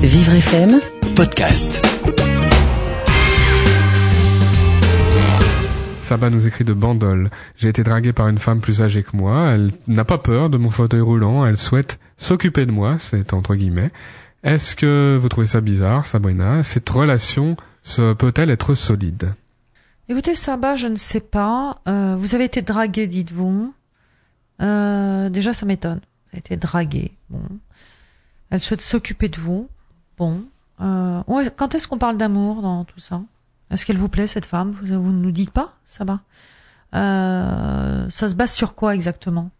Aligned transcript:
Vivre 0.00 0.32
FM, 0.32 0.80
podcast. 1.14 1.84
Saba 6.02 6.30
nous 6.30 6.46
écrit 6.46 6.64
de 6.64 6.72
Bandol. 6.72 7.30
J'ai 7.56 7.68
été 7.68 7.82
dragué 7.82 8.12
par 8.12 8.28
une 8.28 8.38
femme 8.38 8.60
plus 8.60 8.82
âgée 8.82 9.02
que 9.02 9.16
moi. 9.16 9.50
Elle 9.50 9.72
n'a 9.86 10.04
pas 10.04 10.18
peur 10.18 10.50
de 10.50 10.56
mon 10.56 10.70
fauteuil 10.70 11.00
roulant. 11.00 11.44
Elle 11.44 11.56
souhaite 11.56 11.98
s'occuper 12.16 12.64
de 12.64 12.70
moi. 12.70 12.96
C'est 12.98 13.32
entre 13.32 13.54
guillemets. 13.54 13.90
Est-ce 14.44 14.76
que 14.76 15.18
vous 15.20 15.28
trouvez 15.28 15.46
ça 15.46 15.60
bizarre, 15.60 16.06
Sabrina? 16.06 16.62
Cette 16.62 16.88
relation 16.88 17.56
peut-elle 18.18 18.50
être 18.50 18.74
solide? 18.74 19.34
Écoutez, 20.08 20.34
Saba, 20.34 20.76
je 20.76 20.86
ne 20.86 20.96
sais 20.96 21.20
pas. 21.20 21.82
Euh, 21.86 22.16
vous 22.18 22.34
avez 22.34 22.44
été 22.44 22.62
dragué, 22.62 23.06
dites-vous. 23.06 23.74
Euh, 24.62 25.28
déjà, 25.28 25.52
ça 25.52 25.66
m'étonne. 25.66 26.00
Elle 26.32 26.36
a 26.36 26.38
été 26.38 26.56
draguée. 26.56 27.12
Bon. 27.28 27.42
Elle 28.50 28.60
souhaite 28.60 28.80
s'occuper 28.80 29.28
de 29.28 29.38
vous. 29.38 29.68
Bon. 30.18 30.44
Euh, 30.80 31.22
quand 31.56 31.74
est-ce 31.74 31.88
qu'on 31.88 31.98
parle 31.98 32.16
d'amour 32.16 32.62
dans 32.62 32.84
tout 32.84 33.00
ça? 33.00 33.22
Est-ce 33.70 33.84
qu'elle 33.84 33.98
vous 33.98 34.08
plaît, 34.08 34.26
cette 34.26 34.46
femme? 34.46 34.70
Vous, 34.70 34.86
ne 34.86 35.18
nous 35.18 35.32
dites 35.32 35.50
pas, 35.50 35.74
Saba 35.86 36.20
euh, 36.94 38.08
Ça 38.10 38.28
se 38.28 38.34
base 38.34 38.52
sur 38.52 38.74
quoi 38.74 38.94
exactement? 38.94 39.50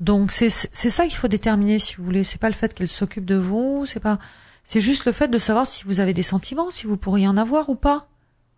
Donc, 0.00 0.32
c'est 0.32 0.50
ça 0.50 1.04
qu'il 1.04 1.16
faut 1.16 1.28
déterminer, 1.28 1.78
si 1.78 1.96
vous 1.96 2.04
voulez. 2.04 2.24
C'est 2.24 2.40
pas 2.40 2.48
le 2.48 2.54
fait 2.54 2.72
qu'elle 2.74 2.88
s'occupe 2.88 3.24
de 3.24 3.36
vous. 3.36 3.84
C'est 3.86 4.00
pas. 4.00 4.18
C'est 4.64 4.80
juste 4.80 5.04
le 5.04 5.12
fait 5.12 5.28
de 5.28 5.38
savoir 5.38 5.66
si 5.66 5.84
vous 5.84 6.00
avez 6.00 6.12
des 6.12 6.22
sentiments, 6.22 6.70
si 6.70 6.86
vous 6.86 6.96
pourriez 6.96 7.28
en 7.28 7.36
avoir 7.36 7.68
ou 7.68 7.74
pas. 7.74 8.08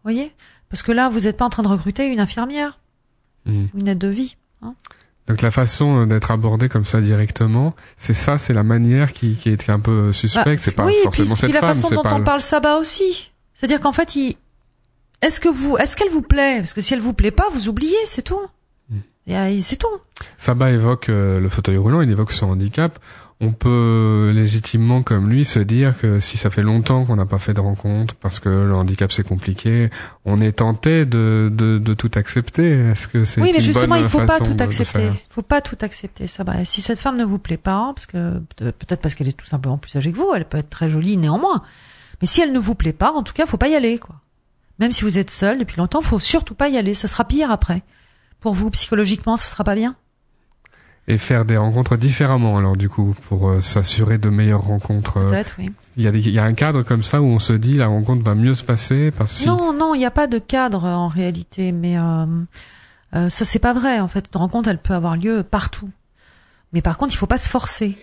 Voyez? 0.02 0.34
Parce 0.68 0.82
que 0.82 0.92
là, 0.92 1.08
vous 1.08 1.20
n'êtes 1.20 1.36
pas 1.36 1.44
en 1.44 1.50
train 1.50 1.62
de 1.62 1.68
recruter 1.68 2.06
une 2.06 2.20
infirmière 2.20 2.80
mmh. 3.46 3.66
une 3.74 3.88
aide 3.88 3.98
de 3.98 4.08
vie. 4.08 4.36
Hein 4.62 4.74
donc 5.28 5.40
la 5.40 5.50
façon 5.50 6.02
euh, 6.02 6.06
d'être 6.06 6.30
abordé 6.30 6.68
comme 6.68 6.84
ça 6.84 7.00
directement, 7.00 7.74
c'est 7.96 8.14
ça, 8.14 8.38
c'est 8.38 8.52
la 8.52 8.64
manière 8.64 9.12
qui, 9.12 9.36
qui 9.36 9.50
est 9.50 9.70
un 9.70 9.80
peu 9.80 10.12
suspecte. 10.12 10.46
Bah, 10.46 10.56
c'est 10.58 10.74
pas 10.76 10.86
oui, 10.86 10.94
forcément 11.04 11.34
cette 11.34 11.52
femme. 11.52 11.60
la 11.60 11.74
façon 11.74 11.94
dont 11.94 12.02
on 12.04 12.24
parle 12.24 12.42
Saba 12.42 12.76
aussi. 12.76 13.32
C'est-à-dire 13.54 13.80
qu'en 13.80 13.92
fait, 13.92 14.16
il... 14.16 14.36
est-ce 15.20 15.40
que 15.40 15.48
vous, 15.48 15.76
est-ce 15.76 15.96
qu'elle 15.96 16.10
vous 16.10 16.22
plaît? 16.22 16.58
Parce 16.58 16.72
que 16.72 16.80
si 16.80 16.94
elle 16.94 17.00
vous 17.00 17.12
plaît 17.12 17.30
pas, 17.30 17.48
vous 17.52 17.68
oubliez, 17.68 17.96
c'est 18.04 18.22
tout. 18.22 18.40
Mm. 18.90 19.60
C'est 19.60 19.76
tout. 19.76 20.00
Saba 20.38 20.72
évoque 20.72 21.08
euh, 21.08 21.38
le 21.38 21.48
fauteuil 21.48 21.76
roulant, 21.76 22.00
il 22.00 22.10
évoque 22.10 22.32
son 22.32 22.46
handicap 22.46 22.98
on 23.42 23.50
peut 23.50 24.30
légitimement 24.32 25.02
comme 25.02 25.28
lui 25.28 25.44
se 25.44 25.58
dire 25.58 25.98
que 25.98 26.20
si 26.20 26.38
ça 26.38 26.48
fait 26.48 26.62
longtemps 26.62 27.04
qu'on 27.04 27.16
n'a 27.16 27.26
pas 27.26 27.40
fait 27.40 27.52
de 27.52 27.60
rencontre 27.60 28.14
parce 28.14 28.38
que 28.38 28.48
le 28.48 28.72
handicap 28.72 29.10
c'est 29.10 29.26
compliqué, 29.26 29.90
on 30.24 30.38
est 30.38 30.52
tenté 30.52 31.04
de, 31.04 31.50
de, 31.52 31.94
tout 31.94 32.10
accepter. 32.14 32.70
Est-ce 32.70 33.08
que 33.08 33.24
c'est 33.24 33.40
oui, 33.40 33.50
mais 33.52 33.60
justement 33.60 33.96
il 33.96 34.08
faut 34.08 34.24
pas 34.24 34.38
tout 34.38 34.56
accepter. 34.60 35.06
Il 35.06 35.20
faut 35.34 35.42
pas 35.42 35.60
tout 35.60 35.76
accepter. 35.80 36.28
Ça 36.28 36.44
va. 36.44 36.64
Si 36.64 36.80
cette 36.80 37.00
femme 37.00 37.16
ne 37.16 37.24
vous 37.24 37.40
plaît 37.40 37.56
pas, 37.56 37.92
parce 37.94 38.06
que 38.06 38.38
peut-être 38.56 39.00
parce 39.00 39.16
qu'elle 39.16 39.28
est 39.28 39.36
tout 39.36 39.46
simplement 39.46 39.76
plus 39.76 39.96
âgée 39.96 40.12
que 40.12 40.18
vous, 40.18 40.32
elle 40.34 40.44
peut 40.44 40.58
être 40.58 40.70
très 40.70 40.88
jolie 40.88 41.16
néanmoins. 41.16 41.62
Mais 42.20 42.28
si 42.28 42.40
elle 42.40 42.52
ne 42.52 42.60
vous 42.60 42.76
plaît 42.76 42.92
pas, 42.92 43.10
en 43.10 43.24
tout 43.24 43.32
cas, 43.32 43.46
faut 43.46 43.56
pas 43.56 43.68
y 43.68 43.74
aller 43.74 43.98
quoi. 43.98 44.20
Même 44.78 44.92
si 44.92 45.02
vous 45.02 45.18
êtes 45.18 45.30
seul 45.30 45.58
depuis 45.58 45.78
longtemps, 45.78 46.00
faut 46.00 46.20
surtout 46.20 46.54
pas 46.54 46.68
y 46.68 46.76
aller. 46.76 46.94
Ça 46.94 47.08
sera 47.08 47.24
pire 47.24 47.50
après. 47.50 47.82
Pour 48.38 48.54
vous 48.54 48.70
psychologiquement, 48.70 49.36
ça 49.36 49.48
sera 49.48 49.64
pas 49.64 49.74
bien? 49.74 49.96
Et 51.08 51.18
faire 51.18 51.44
des 51.44 51.56
rencontres 51.56 51.96
différemment 51.96 52.58
alors 52.58 52.76
du 52.76 52.88
coup 52.88 53.14
pour 53.28 53.48
euh, 53.48 53.60
s'assurer 53.60 54.18
de 54.18 54.28
meilleures 54.28 54.62
rencontres. 54.62 55.16
Euh, 55.16 55.28
Peut-être 55.28 55.54
oui. 55.58 55.72
Il 55.96 56.04
y 56.04 56.06
a 56.06 56.10
il 56.10 56.30
y 56.30 56.38
a 56.38 56.44
un 56.44 56.54
cadre 56.54 56.82
comme 56.82 57.02
ça 57.02 57.20
où 57.20 57.26
on 57.26 57.38
se 57.38 57.52
dit 57.52 57.74
la 57.74 57.88
rencontre 57.88 58.22
va 58.22 58.34
mieux 58.34 58.54
se 58.54 58.62
passer 58.62 59.10
parce 59.10 59.42
que 59.42 59.48
non 59.48 59.72
non 59.72 59.94
il 59.94 59.98
n'y 59.98 60.06
a 60.06 60.12
pas 60.12 60.28
de 60.28 60.38
cadre 60.38 60.84
en 60.84 61.08
réalité 61.08 61.72
mais 61.72 61.98
euh, 61.98 62.26
euh, 63.16 63.28
ça 63.30 63.44
c'est 63.44 63.58
pas 63.58 63.72
vrai 63.72 63.98
en 63.98 64.08
fait 64.08 64.28
une 64.32 64.40
rencontre 64.40 64.68
elle 64.68 64.78
peut 64.78 64.94
avoir 64.94 65.16
lieu 65.16 65.42
partout 65.42 65.90
mais 66.72 66.82
par 66.82 66.96
contre 66.98 67.14
il 67.14 67.18
faut 67.18 67.26
pas 67.26 67.38
se 67.38 67.48
forcer. 67.48 67.98